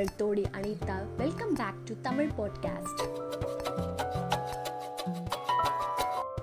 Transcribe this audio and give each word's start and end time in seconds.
உங்கள் 0.00 0.16
தோழி 0.16 0.46
Anita. 0.52 0.94
Welcome 1.16 1.52
back 1.54 1.84
to 1.84 1.94
Tamil 2.02 2.30
podcast 2.38 3.00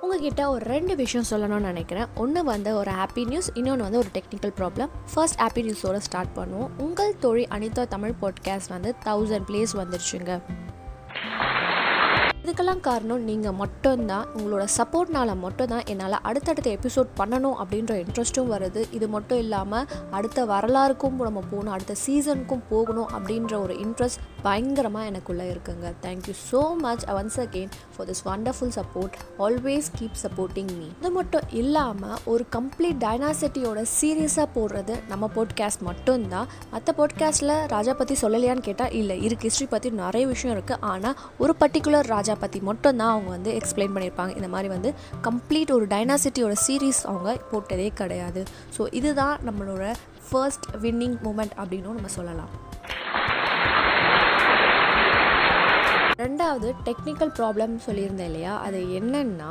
உங்ககிட்ட 0.01 0.49
ஒரு 0.49 0.65
ரெண்டு 0.65 0.95
விஷயம் 0.95 1.25
சொல்லணும்னு 1.31 1.59
நினைக்கிறேன். 1.59 2.05
ஒன்று 2.15 2.43
வந்து 2.43 2.75
ஒரு 2.75 2.91
ஹாப்பி 2.91 3.27
நியூஸ் 3.27 3.51
இன்னொன்று 3.53 3.83
வந்து 3.83 3.97
ஒரு 3.97 4.07
டெக்னிக்கல் 4.13 4.53
ப்ராப்ளம் 4.57 4.89
ஃபர்ஸ்ட் 5.13 5.39
ஹாப்பி 5.39 5.61
நியூஸோட 5.61 5.97
ஸ்டார்ட் 5.97 6.37
பண்ணுவோம். 6.37 6.69
உங்கள் 6.77 7.17
தோழி 7.19 7.47
அனிதா 7.47 7.87
தமிழ் 7.87 8.13
பாட்காஸ்ட் 8.21 8.69
வந்து 8.69 8.95
தௌசண்ட் 9.05 9.47
ப்ளேஸ் 9.47 9.73
வந்துருச்சுங்க. 9.73 10.41
இதுக்கெல்லாம் 12.47 12.83
காரணம் 12.87 13.23
நீங்கள் 13.29 13.55
மட்டும்தான். 13.61 14.27
உங்களோட 14.35 14.65
சப்போர்ட்னால 14.75 15.31
மட்டும்தான் 15.41 15.87
என்னால் 15.91 16.15
அடுத்தடுத்த 16.29 16.69
எபிசோட் 16.75 17.09
பண்ணணும் 17.19 17.57
அப்படின்ற 17.61 17.93
இன்ட்ரெஸ்ட்டும் 18.03 18.51
வருது. 18.53 18.81
இது 18.97 19.07
மட்டும் 19.15 19.41
இல்லாமல் 19.43 19.87
அடுத்த 20.17 20.45
வரலாறுக்கும் 20.51 21.17
நம்ம 21.27 21.41
போகணும் 21.51 21.73
அடுத்த 21.77 21.95
சீசனுக்கும் 22.03 22.61
போகணும் 22.69 23.09
அப்படின்ற 23.15 23.53
ஒரு 23.63 23.73
இன்ட்ரெஸ்ட் 23.85 24.21
பயங்கரமாக 24.45 25.09
எனக்குள்ளே 25.09 25.47
இருக்குங்க. 25.53 25.91
Thank you 26.05 26.35
so 26.51 26.61
much 26.85 27.03
once 27.15 27.37
again 27.45 27.73
for 27.95 28.07
this 28.11 28.23
wonderful 28.29 28.73
support 28.77 29.17
always 29.47 29.89
keep 29.97 30.17
supporting 30.23 30.71
me 30.77 30.87
இது 31.01 31.11
மட்டும் 31.17 31.45
இல்லாமல் 31.63 32.15
ஒரு 32.35 32.45
கம்ப்ளீட் 32.57 33.01
டைனாசிட்டியோட 33.05 33.83
சீரியஸாக 33.97 34.47
போடுறது 34.55 34.97
நம்ம 35.11 35.31
போட்காஸ்ட் 35.35 35.85
மட்டும்தான். 35.89 36.47
மற்ற 36.75 36.95
போட்காஸ்ட்டில் 37.01 37.55
ராஜா 37.75 37.95
பற்றி 38.03 38.17
சொல்லலையான்னு 38.23 38.67
கேட்டால் 38.69 38.97
இல்லை 39.01 39.19
இருக்குது 39.25 39.49
ஹிஸ்ட்ரி 39.49 39.69
பற்றி 39.75 39.91
நிறைய 40.03 40.25
விஷயம் 40.33 40.55
இருக்குது 40.57 40.81
ஆனால் 40.93 41.19
ஒரு 41.43 41.55
பர்டிகுலர் 41.63 42.11
ராஜா 42.15 42.33
பற்றி 42.37 42.59
மட்டும்தான் 42.69 43.13
அவங்க 43.15 43.29
வந்து 43.29 43.51
எக்ஸ்பிளைன் 43.59 43.93
பண்ணியிருப்பாங்க. 43.95 44.35
இந்த 44.35 44.47
மாதிரி 44.55 44.69
வந்து 44.75 44.89
கம்ப்ளீட் 45.27 45.73
ஒரு 45.77 45.87
டைனாசிட்டியோட 45.95 46.55
சீரீஸ் 46.67 47.01
அவங்க 47.11 47.37
போட்டதே 47.51 47.89
கிடையாது. 48.01 48.43
ஸோ 48.77 48.87
இதுதான் 48.99 49.37
நம்மளோட 49.49 49.85
ஃபர்ஸ்ட் 50.29 50.67
வின்னிங் 50.81 51.17
மூமெண்ட் 51.25 51.55
அப்படின்னும் 51.63 51.97
நம்ம 51.99 52.11
சொல்லலாம். 52.19 52.51
ரெண்டாவது 56.21 56.67
டெக்னிக்கல் 56.85 57.31
ப்ராப்ளம் 57.39 57.73
சொல்லியிருந்தேன் 57.85 58.29
இல்லையா? 58.29 58.53
அது 58.67 58.79
என்னன்னா 58.99 59.49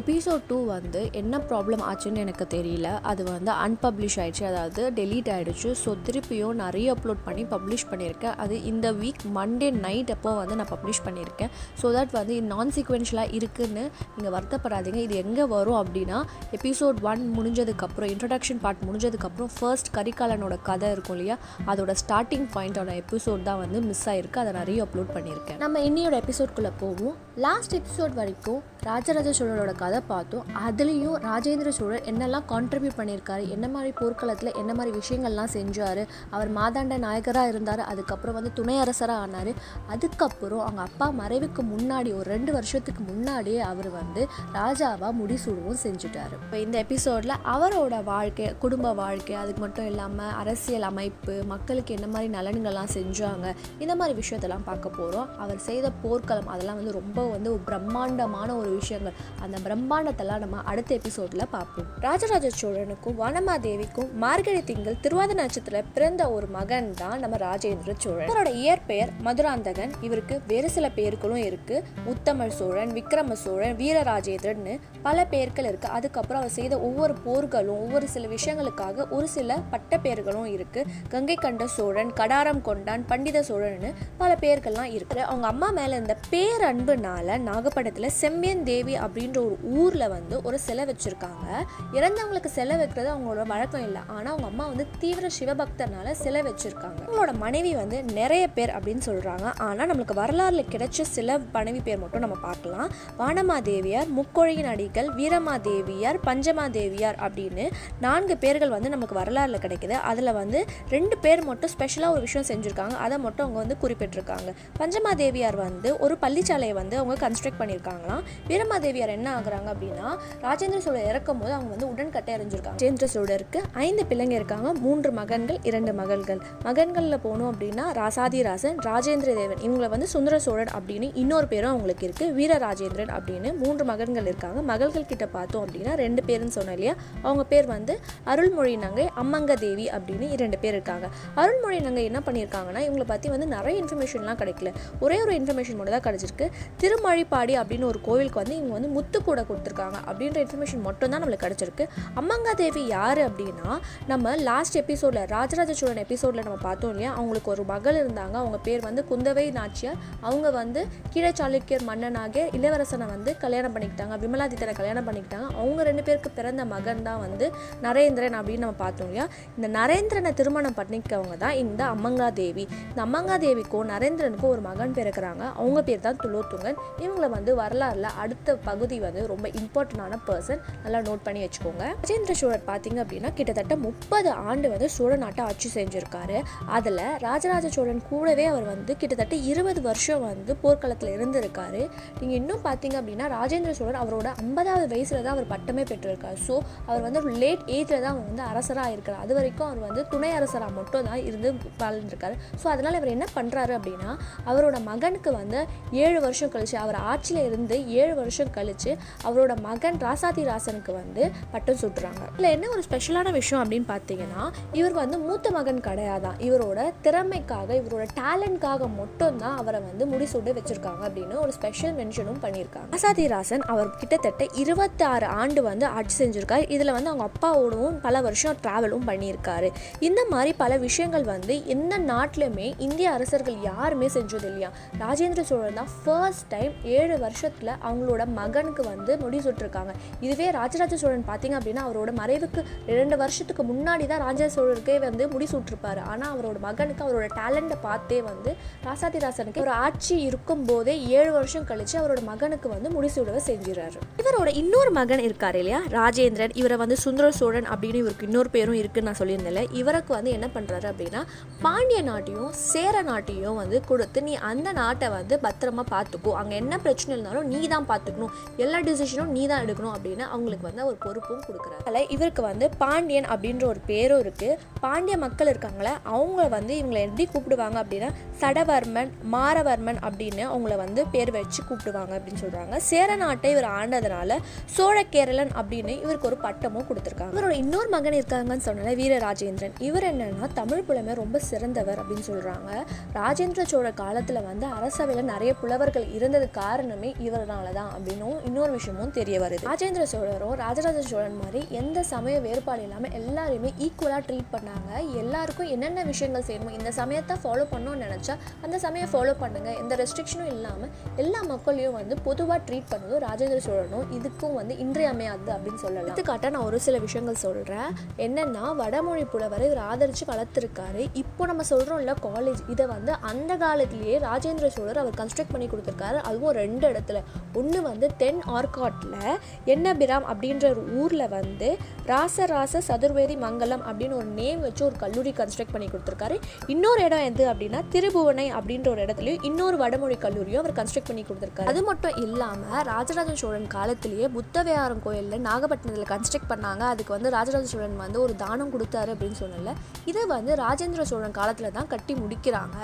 எபிசோட் 0.00 0.44
டூ 0.50 0.58
வந்து 0.70 1.00
என்ன 1.20 1.40
ப்ராப்ளம் 1.50 1.82
ஆச்சுன்னு 1.88 2.22
எனக்கு 2.24 2.44
தெரியல. 2.54 2.88
அது 3.10 3.22
வந்து 3.30 3.50
அன்பப்ளிஷ் 3.64 4.16
ஆயிடுச்சு. 4.22 4.44
அதாவது 4.50 4.82
டெலீட் 4.98 5.28
ஆகிடுச்சு 5.34 5.70
ஸோ 5.82 5.90
திருப்பியும் 6.06 6.56
நிறைய 6.62 6.94
அப்லோட் 6.94 7.20
பண்ணி 7.26 7.42
பப்ளிஷ் 7.52 7.86
பண்ணியிருக்கேன். 7.90 8.36
அது 8.44 8.54
இந்த 8.70 8.86
வீக் 9.02 9.24
மண்டே 9.36 9.68
நைட் 9.84 10.12
அப்போ 10.16 10.32
வந்து 10.40 10.56
நான் 10.60 10.70
பப்ளிஷ் 10.72 11.02
பண்ணியிருக்கேன். 11.08 11.52
ஸோ 11.82 11.92
தட் 11.96 12.14
வந்து 12.18 12.34
இது 12.38 12.46
நான் 12.54 12.72
சீக்வென்ஷியலாக 12.78 13.36
இருக்குதுன்னு 13.40 13.84
நீங்கள் 14.14 14.34
வருத்தப்படாதீங்க. 14.36 15.02
இது 15.08 15.16
எங்கே 15.24 15.46
வரும் 15.54 15.78
அப்படின்னா 15.82 16.20
எபிசோட் 16.60 17.04
ஒன் 17.10 17.24
முடிஞ்சதுக்கப்புறம் 17.36 18.12
இன்ட்ரடக்ஷன் 18.14 18.62
பார்ட் 18.64 18.82
முடிஞ்சதுக்கப்புறம் 18.88 19.52
ஃபர்ஸ்ட் 19.58 19.92
கரிகாலனோட 19.98 20.56
கதை 20.70 20.90
இருக்கும் 20.96 21.16
இல்லையா? 21.18 21.38
அதோட 21.74 21.94
ஸ்டார்டிங் 22.04 22.48
பாயிண்டோட 22.56 22.90
எபிசோட் 23.04 23.46
தான் 23.50 23.62
வந்து 23.66 23.80
மிஸ் 23.90 24.04
ஆயிருக்கு. 24.14 24.42
அதை 24.46 24.54
நிறைய 24.62 24.88
அப்லோட் 24.88 25.14
பண்ணியிருக்கேன். 25.18 25.60
நம்ம 25.66 25.84
இனி 25.90 26.04
இன்னையோட 26.06 26.22
எபிசோட்குள்ளே 26.26 26.70
போவோம். 26.78 27.14
லாஸ்ட் 27.36 27.76
எபிசோட் 27.76 28.14
வரைக்கும் 28.14 28.62
ராஜராஜ 28.88 29.28
சோழரோட 29.38 29.72
கதை 29.82 30.00
பார்த்தோம். 30.10 30.46
அதுலேயும் 30.66 31.16
ராஜேந்திர 31.26 31.68
சோழர் 31.78 32.06
என்னெல்லாம் 32.10 32.46
கான்ட்ரிபியூட் 32.52 32.96
பண்ணியிருக்காரு 32.98 33.44
என்ன 33.54 33.66
மாதிரி 33.74 33.90
போர்க்களத்தில் 34.00 34.50
என்ன 34.60 34.70
மாதிரி 34.78 34.92
விஷயங்கள்லாம் 34.98 35.52
செஞ்சார் 35.56 36.02
அவர் 36.34 36.50
மாதாண்ட 36.58 36.96
நாயகராக 37.06 37.52
இருந்தார் 37.52 37.82
அதுக்கப்புறம் 37.90 38.36
வந்து 38.38 38.52
துணை 38.58 38.76
அரசராக 38.84 39.24
ஆனார். 39.26 39.50
அதுக்கப்புறம் 39.94 40.62
அவங்க 40.66 40.82
அப்பா 40.88 41.08
மறைவுக்கு 41.22 41.64
முன்னாடி 41.72 42.12
ஒரு 42.18 42.26
ரெண்டு 42.34 42.52
வருஷத்துக்கு 42.58 43.02
முன்னாடியே 43.10 43.60
அவர் 43.70 43.90
வந்து 43.98 44.22
ராஜாவாக 44.58 45.12
முடிசூடவும் 45.20 45.80
செஞ்சுட்டார். 45.86 46.34
இப்போ 46.40 46.58
இந்த 46.66 46.76
எபிசோடில் 46.84 47.34
அவரோட 47.54 47.94
வாழ்க்கை 48.12 48.48
குடும்ப 48.64 48.94
வாழ்க்கை 49.02 49.36
அதுக்கு 49.42 49.62
மட்டும் 49.64 49.90
இல்லாமல் 49.92 50.32
அரசியல் 50.42 50.88
அமைப்பு 50.90 51.36
மக்களுக்கு 51.54 51.96
என்ன 51.98 52.08
மாதிரி 52.14 52.30
நலன்கள்லாம் 52.38 52.92
செஞ்சாங்க 52.98 53.46
இந்த 53.84 53.96
மாதிரி 54.00 54.14
விஷயத்தெல்லாம் 54.22 54.66
பார்க்க 54.70 54.96
போகிறோம் 55.00 55.28
அவர் 55.44 55.60
செய்த 55.68 55.86
போர்க்களம் 56.04 56.50
அதெல்லாம் 56.54 56.80
வந்து 56.82 56.96
ரொம்ப 57.00 57.18
வந்து 57.34 57.48
ஒரு 57.54 57.62
பிரம்மாண்டமான 57.70 58.48
ஒரு 58.60 58.72
விஷயங்கள். 58.76 59.16
அந்த 59.40 59.56
பிரம்மாண்டத்தெல்லாம் 59.66 60.38
நம்ம 60.38 60.62
அடுத்த 60.64 60.94
எபிசோடில் 60.94 61.46
பார்ப்போம். 61.50 61.86
ராஜராஜ 62.00 62.50
சோழனுக்கும் 62.60 63.18
வனமாதேவிக்கும் 63.18 64.12
மார்கழி 64.12 64.64
திங்கள் 64.64 65.00
திருவாத 65.02 65.34
நட்சத்திரத்தில் 65.34 65.92
பிறந்த 65.94 66.22
ஒரு 66.30 66.46
மகன் 66.46 66.90
தான் 66.96 67.18
நம்ம 67.18 67.36
ராஜேந்திர 67.36 67.92
சோழன். 67.98 68.28
இவரோட 68.28 68.54
இயற்பெயர் 68.54 69.10
மதுராந்தகன். 69.24 69.92
இவருக்கு 70.00 70.40
வேறு 70.46 70.68
சில 70.70 70.90
பெயர்களும் 70.90 71.42
இருக்கு. 71.48 71.76
உத்தமர் 72.12 72.54
சோழன் 72.58 72.92
விக்ரம 72.92 73.32
சோழன் 73.32 73.76
வீரராஜேந்திரன்னு 73.76 74.74
பல 75.02 75.24
பெயர்கள் 75.26 75.64
இருக்கு. 75.64 75.88
அதுக்கப்புறம் 75.88 76.40
அவர் 76.42 76.54
செய்த 76.58 76.74
ஒவ்வொரு 76.80 77.14
போர்களும் 77.26 77.80
ஒவ்வொரு 77.84 78.08
சில 78.08 78.26
விஷயங்களுக்காக 78.26 79.08
ஒரு 79.10 79.28
சில 79.28 79.58
பட்ட 79.70 79.98
பெயர்களும் 79.98 80.46
இருக்கு. 80.46 80.84
கங்கை 81.08 81.34
கண்ட 81.34 81.66
சோழன் 81.66 82.12
கடாரம் 82.12 82.62
கொண்டான் 82.62 83.04
பண்டித 83.06 83.40
சோழன்னு 83.40 83.92
பல 84.18 84.36
பெயர்கள்லாம் 84.40 84.92
இருக்கு. 84.96 85.22
அவங்க 85.22 85.46
அம்மா 85.46 85.70
மேல 85.70 85.94
இருந்த 85.94 86.16
பேரன்புனால 86.30 87.38
நாகப்பட்டினத்துல 87.48 88.06
செம்பியன் 88.06 88.55
தேவி 88.64 88.98
அப்படின்ற 88.98 89.38
ஒரு 89.38 89.58
ஊரில் 89.62 90.08
வந்து 90.08 90.42
ஒரு 90.42 90.58
சிலை 90.58 90.84
வச்சுருக்காங்க. 90.84 91.46
இறந்தவங்களுக்கு 91.92 92.46
சிலை 92.46 92.76
வைக்கிறது 92.76 93.14
அவங்களோட 93.14 93.46
வழக்கம் 93.46 93.82
இல்லை. 93.82 94.00
ஆனால் 94.08 94.32
அவங்க 94.32 94.46
அம்மா 94.46 94.66
வந்து 94.66 94.86
தீவிர 94.98 95.28
சிவபக்தனால 95.38 96.10
சிலை 96.12 96.42
வச்சுருக்காங்க. 96.42 97.00
அவங்களோட 97.06 97.32
மனைவி 97.38 97.74
வந்து 97.74 98.04
நிறைய 98.04 98.48
பேர் 98.48 98.74
அப்படின்னு 98.78 99.02
சொல்கிறாங்க 99.06 99.52
ஆனால் 99.56 99.90
நம்மளுக்கு 99.90 100.16
வரலாறுல 100.22 100.64
கிடைச்ச 100.70 101.00
சில 101.00 101.38
மனைவி 101.52 101.80
பேர் 101.80 101.98
மட்டும் 101.98 102.20
நம்ம 102.20 102.36
பார்க்கலாம். 102.42 102.90
வானமாதேவியார் 103.18 104.08
முக்கொழியின் 104.18 104.70
அடிகள் 104.72 105.08
வீரமாதேவியார் 105.08 106.18
பஞ்சமாதேவியார் 106.26 107.18
அப்படின்னு 107.26 107.70
நான்கு 108.00 108.36
பேர்கள் 108.36 108.68
வந்து 108.68 108.88
நமக்கு 108.88 109.20
வரலாறுல 109.20 109.58
கிடைக்குது. 109.66 109.90
அதில் 109.90 110.32
வந்து 110.32 110.64
ரெண்டு 110.88 111.18
பேர் 111.18 111.44
மட்டும் 111.44 111.70
ஸ்பெஷலாக 111.70 112.12
ஒரு 112.12 112.20
விஷயம் 112.20 112.46
செஞ்சுருக்காங்க. 112.46 112.96
அதை 112.96 113.18
மட்டும் 113.18 113.44
அவங்க 113.46 113.58
வந்து 113.64 113.76
குறிப்பிட்டிருக்காங்க. 113.82 114.52
பஞ்சமாதேவியார் 114.78 115.56
வந்து 115.56 115.98
ஒரு 115.98 116.16
பள்ளிச்சாலையை 116.20 116.72
வந்து 116.72 116.98
அவங்க 116.98 117.28
கன்ஸ்ட்ரக்ட் 117.28 117.60
பண்ணியிருக்காங்களாம். 117.60 118.22
வீரமாதேவியார் 118.48 119.12
என்ன 119.18 119.28
ஆகுறாங்க 119.38 119.68
அப்படின்னா 119.74 120.08
ராஜேந்திர 120.42 120.78
சோழர் 120.78 121.06
இறக்கும் 121.06 121.38
போது 121.38 121.52
அவங்க 121.52 121.70
வந்து 121.70 121.88
உடன்கட்டை 121.88 122.34
அறிஞ்சிருக்காங்க. 122.34 122.78
ராஜேந்திர 122.78 123.06
சோழருக்கு 123.14 123.60
ஐந்து 123.72 124.04
பிள்ளைங்க 124.10 124.30
இருக்காங்க. 124.30 124.72
மூன்று 124.72 125.12
மகன்கள் 125.12 125.58
இரண்டு 125.62 125.92
மகள்கள். 125.92 126.40
மகன்களில் 126.64 127.22
போனோம் 127.24 127.50
அப்படின்னா 127.52 127.84
ராசாதிராசன் 128.00 128.76
ராஜேந்திர 128.86 129.34
தேவன். 129.40 129.60
இவங்களை 129.62 129.88
வந்து 129.88 130.06
சுந்தர 130.06 130.38
சோழன் 130.38 130.72
அப்படின்னு 130.78 131.10
இன்னொரு 131.14 131.46
பேரும் 131.46 131.70
அவங்களுக்கு 131.70 132.04
இருக்கு. 132.06 132.26
வீரராஜேந்திரன் 132.38 133.12
அப்படின்னு 133.18 133.56
மூன்று 133.58 133.84
மகன்கள் 133.84 134.26
இருக்காங்க. 134.26 134.60
மகள்கள் 134.62 135.06
கிட்ட 135.06 135.26
பார்த்தோம் 135.26 135.66
அப்படின்னா 135.66 135.94
ரெண்டு 135.94 136.22
பேருன்னு 136.26 136.56
சொன்னோம் 136.58 136.76
இல்லையா? 136.78 136.94
அவங்க 137.22 137.44
பேர் 137.44 137.66
வந்து 137.66 137.98
அருள்மொழி 138.24 138.76
நங்கை 138.76 139.08
அம்மங்க 139.22 139.54
தேவி 139.54 139.88
அப்படின்னு 139.88 140.32
இரண்டு 140.32 140.58
பேர் 140.58 140.72
இருக்காங்க. 140.72 141.08
அருள்மொழி 141.34 141.80
நங்கை 141.80 142.04
என்ன 142.04 142.22
பண்ணியிருக்காங்கன்னா 142.26 142.82
இவங்களை 142.88 143.06
பற்றி 143.06 143.28
வந்து 143.28 143.46
நிறைய 143.46 143.82
இன்ஃபர்மேஷன்லாம் 143.82 144.40
கிடைக்கல. 144.42 144.72
ஒரே 145.00 145.20
ஒரு 145.20 145.32
இன்ஃபர்மேஷன் 145.32 145.76
மட்டும் 145.76 146.00
தான் 146.00 146.06
கிடைச்சிருக்கு. 146.06 146.48
திருமழிப்பாடி 146.80 147.54
அப்படின்னு 147.62 147.84
ஒரு 147.84 148.00
கோவில் 148.00 148.34
அம்மாவுக்கு 148.36 148.42
வந்து 148.42 148.56
இவங்க 148.58 148.74
வந்து 148.78 148.90
முத்து 148.96 149.18
கூட 149.28 149.40
கொடுத்துருக்காங்க 149.48 149.98
அப்படின்ற 150.08 150.38
இன்ஃபர்மேஷன் 150.44 150.82
மட்டும் 150.86 151.10
தான் 151.12 151.20
நம்மளுக்கு 151.22 151.46
கிடச்சிருக்கு. 151.46 151.84
அம்மங்கா 152.20 152.52
தேவி 152.60 152.82
யார் 152.96 153.20
அப்படின்னா 153.26 153.70
நம்ம 154.10 154.34
லாஸ்ட் 154.48 154.76
எபிசோடில் 154.82 155.22
ராஜராஜ 155.34 155.74
சோழன் 155.80 156.02
எபிசோடில் 156.04 156.44
நம்ம 156.46 156.58
பார்த்தோம் 156.66 156.92
இல்லையா? 156.94 157.10
அவங்களுக்கு 157.18 157.50
ஒரு 157.54 157.62
மகள் 157.72 157.98
இருந்தாங்க. 158.02 158.34
அவங்க 158.42 158.58
பேர் 158.66 158.86
வந்து 158.88 159.02
குந்தவை 159.10 159.46
நாச்சியார். 159.58 159.98
அவங்க 160.28 160.50
வந்து 160.60 160.82
கீழ 161.14 161.26
சாளுக்கியர் 161.40 161.86
மன்னனாகிய 161.90 162.44
இளவரசனை 162.58 163.08
வந்து 163.14 163.32
கல்யாணம் 163.44 163.74
பண்ணிக்கிட்டாங்க. 163.76 164.16
விமலாதித்தனை 164.24 164.74
கல்யாணம் 164.80 165.08
பண்ணிக்கிட்டாங்க. 165.08 165.48
அவங்க 165.62 165.80
ரெண்டு 165.90 166.04
பேருக்கு 166.08 166.32
பிறந்த 166.38 166.64
மகன் 166.74 167.04
தான் 167.08 167.20
வந்து 167.26 167.48
நரேந்திரன் 167.86 168.38
அப்படின்னு 168.40 168.64
நம்ம 168.66 168.80
பார்த்தோம் 168.84 169.10
இல்லையா? 169.10 169.26
இந்த 169.56 169.68
நரேந்திரனை 169.78 170.32
திருமணம் 170.40 170.78
பண்ணிக்கவங்க 170.80 171.36
தான் 171.44 171.58
இந்த 171.64 171.82
அம்மங்கா 171.94 172.28
தேவி 172.42 172.66
இந்த 172.90 173.00
அம்மங்கா 173.06 173.38
தேவிக்கும் 173.46 173.90
நரேந்திரனுக்கும் 173.94 174.52
ஒரு 174.54 174.62
மகன் 174.70 174.96
பிறக்கிறாங்க. 175.00 175.44
அவங்க 175.60 175.80
பேர் 175.88 176.04
தான் 176.06 176.20
துளோத்துங்கன். 176.22 176.78
இவங்களை 177.04 177.28
வந்து 177.36 177.52
வரலாறுல 177.62 178.08
அடுத்த 178.26 178.56
பகுதி 178.68 178.98
வந்து 179.06 179.24
ரொம்ப 179.32 179.46
இம்பார்ட்டண்டான 179.60 180.20
பர்சன் 180.28 180.62
நல்லா 180.84 181.00
நோட் 181.08 181.24
பண்ணி 181.26 181.40
வச்சுக்கோங்க. 181.46 181.84
ராஜேந்திர 182.02 182.34
சோழர் 182.42 182.64
பார்த்தீங்க 182.70 182.98
அப்படின்னா 183.04 183.32
கிட்டத்தட்ட 183.38 183.74
முப்பது 183.86 184.30
ஆண்டு 184.48 184.66
வந்து 184.72 184.88
சோழ 184.96 185.12
நாட்டை 185.24 185.42
ஆட்சி 185.48 185.68
செஞ்சுருக்காரு. 185.76 186.38
அதில் 186.76 187.02
ராஜராஜ 187.26 187.66
சோழன் 187.76 188.02
கூடவே 188.10 188.44
அவர் 188.52 188.66
வந்து 188.72 188.92
கிட்டத்தட்ட 189.00 189.34
இருபது 189.50 189.80
வருஷம் 189.88 190.22
வந்து 190.28 190.52
போர்க்களத்தில் 190.62 191.12
இருந்திருக்காரு. 191.16 191.82
நீங்கள் 192.20 192.38
இன்னும் 192.40 192.62
பார்த்தீங்க 192.66 192.96
அப்படின்னா 193.00 193.26
ராஜேந்திர 193.36 193.72
சோழர் 193.80 194.00
அவரோட 194.02 194.28
ஐம்பதாவது 194.42 194.86
வயசில் 194.94 195.22
தான் 195.26 195.34
அவர் 195.36 195.48
பட்டமே 195.52 195.84
பெற்றிருக்கார். 195.90 196.38
ஸோ 196.46 196.54
அவர் 196.88 197.04
வந்து 197.06 197.20
ஒரு 197.22 197.34
லேட் 197.42 197.64
ஏஜில் 197.76 198.02
தான் 198.04 198.12
அவர் 198.14 198.28
வந்து 198.30 198.44
அரசராக 198.50 198.94
இருக்கிறார். 198.96 199.22
அது 199.26 199.34
வரைக்கும் 199.38 199.68
அவர் 199.68 199.82
வந்து 199.88 200.04
துணை 200.14 200.32
அரசராக 200.38 200.74
மட்டும் 200.78 201.06
தான் 201.10 201.22
இருந்து 201.28 201.50
வாழ்ந்துருக்காரு. 201.82 202.36
ஸோ 202.62 202.68
அதனால் 202.74 202.98
இவர் 203.00 203.14
என்ன 203.16 203.28
பண்ணுறாரு 203.38 203.74
அப்படின்னா 203.78 204.10
அவரோட 204.50 204.76
மகனுக்கு 204.90 205.32
வந்து 205.40 205.60
ஏழு 206.04 206.18
வருஷம் 206.26 206.52
கழிச்சு 206.56 206.76
அவர் 206.84 207.00
ஆட்சியில் 207.12 207.42
இருந்து 207.48 207.78
ஏழு 208.00 208.15
வருஷம் 208.16 208.50
கழித்து 208.50 208.98
அவரோட 209.24 209.60
மகன் 209.60 209.96
ராசாதி 209.96 210.42
ராசனுக்கு 210.44 210.92
வந்து 210.92 211.30
பட்டம் 211.50 211.76
சுட்டுறாங்க. 211.76 212.22
இதில் 212.32 212.50
என்ன 212.50 212.68
ஒரு 212.68 212.82
ஸ்பெஷலான 212.90 213.32
விஷயம் 213.32 213.70
அப்படின்னு 213.70 213.84
பார்த்தீங்கன்னா 213.88 214.52
இவர் 214.72 214.92
வந்து 214.92 215.18
மூத்த 215.18 215.50
மகன் 215.50 215.80
கிடையாதான். 215.80 216.36
இவரோட 216.38 216.92
திறமைக்காக 217.02 217.68
இவரோட 217.68 218.06
டேலண்ட்காக 218.14 218.78
மட்டும்தான் 218.96 219.56
அவரை 219.56 219.80
வந்து 219.80 220.06
முடிசூட 220.06 220.44
வச்சிருக்காங்க 220.46 221.04
அப்படின்னு 221.04 221.40
ஒரு 221.40 221.52
ஸ்பெஷல் 221.52 221.94
மென்ஷனும் 221.94 222.42
பண்ணியிருக்காங்க. 222.42 222.88
ராசாதி 222.90 223.26
ராசன் 223.26 223.58
அவர் 223.58 223.90
கிட்டத்தட்ட 223.90 224.46
இருபத்தாறு 224.54 225.26
ஆண்டு 225.26 225.62
வந்து 225.62 225.86
ஆட்சி 225.86 226.24
செஞ்சுருக்கார். 226.24 226.70
இதில் 226.70 226.92
வந்து 226.92 227.10
அவங்க 227.10 227.28
அப்பாவோடவும் 227.28 227.98
பல 228.02 228.20
வருஷம் 228.20 228.56
ட்ராவலும் 228.62 229.06
பண்ணியிருக்காரு. 229.06 229.70
இந்த 229.98 230.26
மாதிரி 230.30 230.52
பல 230.52 230.76
விஷயங்கள் 230.76 231.24
வந்து 231.24 231.66
எந்த 231.66 231.98
நாட்டிலுமே 231.98 232.74
இந்திய 232.78 233.10
அரசர்கள் 233.10 233.60
யாருமே 233.62 234.06
செஞ்சது 234.06 234.44
இல்லையா 234.44 234.70
ராஜேந்திர 235.00 235.40
சோழன் 235.40 235.74
தான் 235.74 235.88
ஃபர்ஸ்ட் 236.04 236.46
டைம் 236.46 236.72
ஏழு 236.84 237.18
வருஷத்தில் 237.18 237.68
அவங்களோட 237.68 238.05
மகனுக்கு 238.38 238.82
வந்து 238.92 239.12
முடி 239.22 239.38
சுட்டிருக்காங்க. 239.46 239.92
இதுவே 240.20 240.46
ராஜராஜ 240.50 240.96
சோழன் 241.02 241.26
பார்த்தீங்க 241.30 241.56
அப்படின்னா 241.58 241.82
அவரோட 241.86 242.10
மறைவுக்கு 242.20 242.60
ரெண்டு 243.00 243.16
வருஷத்துக்கு 243.22 243.64
முன்னாடி 243.72 244.06
தான் 244.12 244.22
ராஜராஜ 244.26 244.50
சோழருக்கே 244.56 244.96
வந்து 245.06 245.28
முடி 245.34 245.48
சுட்டிருப்பாரு. 245.52 246.02
ஆனால் 246.12 246.30
அவரோட 246.34 246.58
மகனுக்கு 246.66 247.04
அவரோட 247.06 247.26
டேலண்ட்டை 247.40 247.78
பார்த்தே 247.86 248.20
வந்து 248.30 248.52
ராசாதிராசனுக்கு 248.88 249.64
ஒரு 249.66 249.74
ஆட்சி 249.84 250.14
இருக்கும் 250.28 250.64
போதே 250.70 250.96
ஏழு 251.18 251.30
வருஷம் 251.38 251.68
கழிச்சு 251.70 251.96
அவரோட 252.02 252.20
மகனுக்கு 252.30 252.68
வந்து 252.74 252.90
முடிசூடவை 252.96 253.42
செஞ்சிடறாரு. 253.50 253.98
இவரோட 254.22 254.48
இன்னொரு 254.62 254.90
மகன் 254.90 255.24
இருக்காரு 255.28 255.58
இல்லையா? 255.62 255.82
ராஜேந்திரன். 255.98 256.54
இவரை 256.60 256.76
வந்து 256.84 256.96
சுந்தர 257.04 257.30
சோழன் 257.40 257.70
அப்படின்னு 257.72 258.02
இவருக்கு 258.04 258.26
இன்னொரு 258.28 258.50
பேரும் 258.56 258.78
இருக்குன்னு 258.80 259.08
நான் 259.08 259.20
சொல்லியிருந்தேன் 259.20 259.72
இவருக்கு 259.80 260.12
வந்து 260.16 260.30
என்ன 260.36 260.46
பண்ணுறாரு 260.54 260.86
அப்படின்னா 260.92 261.20
பாண்டிய 261.64 262.02
நாட்டையும் 262.02 262.52
சேர 262.72 263.02
நாட்டையும் 263.08 263.58
வந்து 263.60 263.78
கொடுத்து 263.90 264.22
நீ 264.28 264.34
அந்த 264.50 264.68
நாட்டை 264.80 265.08
வந்து 265.08 265.34
பத்திரமா 265.46 265.84
பார்த்துக்கோ 265.94 266.32
அங்கே 266.40 266.56
என்ன 266.62 266.78
பிரச்சனை 266.78 267.12
இருந்தாலும் 267.16 267.48
நீ 267.52 267.60
தான் 267.74 267.86
பார்த்துக்கணும். 267.96 268.32
எல்லா 268.66 268.80
டிசிஷனும் 268.88 269.34
நீ 269.36 269.44
தான் 269.52 269.64
எடுக்கணும் 269.66 269.94
அப்படின்னு 269.96 270.24
அவங்களுக்கு 270.32 270.68
வந்து 270.70 270.86
ஒரு 270.90 270.96
பொறுப்பும் 271.04 271.44
கொடுக்குறாரு. 271.48 271.82
அதில் 271.88 272.10
இவருக்கு 272.16 272.42
வந்து 272.50 272.68
பாண்டியன் 272.84 273.28
அப்படின்ற 273.32 273.64
ஒரு 273.72 273.80
பேரும் 273.90 274.22
இருக்குது 274.24 274.58
பாண்டிய 274.84 275.14
மக்கள் 275.24 275.50
இருக்காங்களே 275.52 275.92
அவங்கள 276.14 276.46
வந்து 276.56 276.72
இவங்களை 276.80 277.00
எப்படி 277.08 277.24
கூப்பிடுவாங்க 277.34 277.78
அப்படின்னா 277.82 278.10
சடவர்மன் 278.40 279.10
மாரவர்மன் 279.34 280.00
அப்படின்னு 280.08 280.42
அவங்கள 280.52 280.74
வந்து 280.84 281.00
பேர் 281.14 281.32
வச்சு 281.36 281.60
கூப்பிடுவாங்க 281.68 282.12
அப்படின்னு 282.18 282.42
சொல்கிறாங்க 282.44 282.76
சேர 282.90 283.16
நாட்டை 283.22 283.50
இவர் 283.54 283.68
ஆண்டதுனால 283.78 284.38
சோழ 284.76 284.96
கேரளன் 285.14 285.52
அப்படின்னு 285.60 285.94
இவருக்கு 286.04 286.28
ஒரு 286.30 286.38
பட்டமும் 286.46 286.86
கொடுத்துருக்காங்க. 286.88 287.34
இவரோட 287.36 287.54
இன்னொரு 287.62 287.88
மகன் 287.94 288.18
இருக்காங்கன்னு 288.20 288.66
சொன்னால 288.68 288.94
வீரராஜேந்திரன். 289.00 289.76
இவர் 289.88 290.08
என்னன்னா 290.10 290.48
தமிழ் 290.60 290.84
புலமை 290.88 291.14
ரொம்ப 291.22 291.40
சிறந்தவர் 291.50 292.00
அப்படின்னு 292.02 292.26
சொல்கிறாங்க 292.30 292.70
ராஜேந்திர 293.18 293.64
சோழ 293.72 293.90
காலத்தில் 294.02 294.40
வந்து 294.50 294.66
அரசவையில் 294.78 295.30
நிறைய 295.32 295.52
புலவர்கள் 295.62 296.06
இருந்தது 296.18 296.46
காரணமே 296.60 297.10
இவரால் 297.26 297.76
தான் 297.78 297.85
அப்படின்னும் 297.94 298.36
இன்னொரு 298.48 298.72
விஷயமும் 298.76 299.12
தெரிய 299.18 299.36
வருது. 299.44 299.64
ராஜேந்திர 299.70 300.04
சோழரும் 300.12 300.54
ராஜராஜ 300.64 301.00
சோழன் 301.10 301.38
மாதிரி 301.42 301.60
எந்த 301.80 301.98
சமய 302.12 302.36
வேறுபாடு 302.46 302.82
இல்லாமல் 302.86 303.14
எல்லாரையுமே 303.20 303.70
ஈக்குவலாக 303.86 304.22
ட்ரீட் 304.28 304.52
பண்ணாங்க. 304.54 304.90
எல்லாருக்கும் 305.22 305.70
என்னென்ன 305.74 306.04
விஷயங்கள் 306.12 306.46
செய்யணுமோ 306.48 306.74
இந்த 306.78 306.92
சமயத்தை 307.00 307.36
ஃபாலோ 307.44 307.66
பண்ணணும்னு 307.72 308.04
நினச்சா 308.06 308.36
அந்த 308.64 308.76
சமயம் 308.86 309.12
ஃபாலோ 309.14 309.34
பண்ணுங்க. 309.42 309.70
எந்த 309.82 309.96
ரெஸ்ட்ரிக்ஷனும் 310.02 310.52
இல்லாமல் 310.54 310.92
எல்லா 311.24 311.42
மக்களையும் 311.52 311.96
வந்து 312.00 312.16
பொதுவாக 312.28 312.60
ட்ரீட் 312.70 312.90
பண்ணதும் 312.92 313.22
ராஜேந்திர 313.28 313.60
சோழனும் 313.68 314.06
இதுக்கும் 314.18 314.56
வந்து 314.60 314.76
இன்றியமையாது 314.84 315.52
அப்படின்னு 315.56 315.82
சொல்லலாம். 315.84 316.04
எடுத்துக்காட்ட 316.06 316.50
நான் 316.56 316.66
ஒரு 316.70 316.80
சில 316.86 316.96
விஷயங்கள் 317.06 317.42
சொல்கிறேன் 317.44 317.90
என்னென்னா 318.26 318.64
வடமொழி 318.82 319.24
புலவரை 319.32 319.66
இவர் 319.70 319.82
ஆதரித்து 319.90 320.24
வளர்த்துருக்காரு. 320.32 321.02
இப்போ 321.22 321.46
நம்ம 321.50 321.62
சொல்கிறோம்ல 321.70 322.14
காலேஜ் 322.28 322.62
இதை 322.72 322.84
வந்து 322.94 323.12
அந்த 323.30 323.52
காலத்திலேயே 323.62 324.16
ராஜேந்திர 324.28 324.68
சோழர் 324.76 325.00
அவர் 325.02 325.18
கன்ஸ்ட்ரக்ட் 325.20 325.52
பண்ணி 325.54 325.66
கொடுத்துருக்காரு. 325.70 326.18
அதுவும் 326.28 326.54
ரெண்டு 326.60 326.84
இடத்துல. 326.92 327.20
ஒன்று 327.66 327.80
வந்து 327.88 328.06
தென் 328.20 328.40
ஆர்காட்டில் 328.56 329.38
என்னபிராம் 329.72 330.26
அப்படின்ற 330.30 330.64
ஒரு 330.72 330.82
ஊரில் 331.00 331.24
வந்து 331.36 331.68
ராசராச 332.10 332.80
சதுர்வேதி 332.88 333.34
மங்கலம் 333.44 333.82
அப்படின்னு 333.88 334.14
ஒரு 334.18 334.28
நேம் 334.38 334.60
வச்சு 334.64 334.82
ஒரு 334.88 334.96
கல்லூரி 335.02 335.32
கன்ஸ்ட்ரக்ட் 335.38 335.72
பண்ணி 335.74 335.86
கொடுத்துருக்காரு. 335.92 336.36
இன்னொரு 336.72 337.00
இடம் 337.06 337.24
எது 337.28 337.44
அப்படின்னா 337.52 337.80
திருபுவனை 337.94 338.44
அப்படின்ற 338.58 338.88
ஒரு 338.92 339.00
இடத்துலையும் 339.06 339.46
இன்னொரு 339.48 339.78
வடமொழி 339.82 340.18
கல்லூரியும் 340.24 340.60
அவர் 340.62 340.76
கன்ஸ்ட்ரக்ட் 340.78 341.10
பண்ணி 341.10 341.24
கொடுத்துருக்காரு. 341.30 341.68
அது 341.72 341.82
மட்டும் 341.88 342.18
இல்லாமல் 342.24 342.84
ராஜராஜ 342.90 343.34
சோழன் 343.42 343.68
காலத்திலேயே 343.76 344.28
புத்தவியாரம் 344.36 345.02
கோயிலில் 345.06 345.44
நாகப்பட்டினத்தில் 345.48 346.10
கன்ஸ்ட்ரக்ட் 346.12 346.50
பண்ணாங்க. 346.52 346.84
அதுக்கு 346.92 347.14
வந்து 347.16 347.34
ராஜராஜ 347.36 347.66
சோழன் 347.74 347.98
வந்து 348.04 348.20
ஒரு 348.26 348.36
தானம் 348.44 348.72
கொடுத்தாரு 348.76 349.12
அப்படின்னு 349.16 349.40
சொன்னல 349.42 349.74
இதை 350.12 350.24
வந்து 350.36 350.54
ராஜேந்திர 350.64 351.08
சோழன் 351.12 351.36
காலத்தில் 351.40 351.74
தான் 351.80 351.90
கட்டி 351.96 352.16
முடிக்கிறாங்க. 352.22 352.78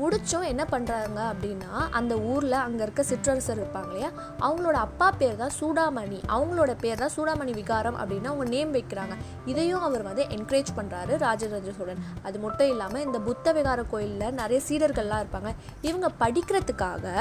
முடிச்சோம் 0.00 0.48
என்ன 0.54 0.62
பண்ணுறாங்க 0.74 1.20
அப்படின்னா 1.34 1.72
அந்த 2.00 2.12
ஊரில் 2.32 2.58
அங்கே 2.66 2.82
இருக்க 2.88 3.04
சிற்றரசர் 3.12 3.62
இருப்பாங்க 3.62 3.90
இல்லையா? 3.92 4.12
அவங்களோட 4.46 4.76
அப்பா 4.86 5.08
பேர் 5.20 5.40
தான் 5.42 5.54
சூடாமணி. 5.60 6.18
அவங்களோட 6.36 6.72
பேர் 6.84 7.02
தான் 7.02 7.14
சூடாமணி 7.16 7.52
விகாரம் 7.60 7.98
அப்படின்னு 8.00 8.30
அவங்க 8.30 8.46
நேம் 8.54 8.72
வைக்கிறாங்க. 8.76 9.16
இதையும் 9.50 9.84
அவர் 9.88 10.04
வந்து 10.08 10.24
என்கரேஜ் 10.36 10.72
பண்ணுறாரு 10.78 11.12
ராஜராஜ 11.26 11.72
சோழன் 11.78 12.02
அது 12.28 12.38
மட்டும் 12.44 12.70
இல்லாமல் 12.72 13.04
இந்த 13.06 13.18
புத்த 13.28 13.52
விகார 13.58 13.80
கோயிலில் 13.92 14.36
நிறைய 14.40 14.60
சீடர்கள்லாம் 14.68 15.22
இருப்பாங்க. 15.24 15.52
இவங்க 15.88 16.10
படிக்கிறதுக்காக 16.22 17.14